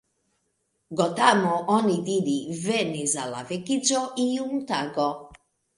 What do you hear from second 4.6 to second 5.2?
tago.